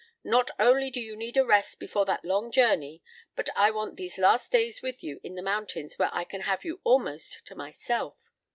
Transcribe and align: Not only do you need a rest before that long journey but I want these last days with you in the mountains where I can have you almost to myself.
Not 0.23 0.49
only 0.57 0.89
do 0.89 0.99
you 0.99 1.15
need 1.15 1.37
a 1.37 1.45
rest 1.45 1.79
before 1.79 2.05
that 2.07 2.25
long 2.25 2.49
journey 2.49 3.03
but 3.35 3.51
I 3.55 3.69
want 3.69 3.97
these 3.97 4.17
last 4.17 4.51
days 4.51 4.81
with 4.81 5.03
you 5.03 5.21
in 5.23 5.35
the 5.35 5.43
mountains 5.43 5.99
where 5.99 6.09
I 6.11 6.23
can 6.23 6.41
have 6.41 6.65
you 6.65 6.81
almost 6.83 7.45
to 7.45 7.53
myself. 7.55 8.31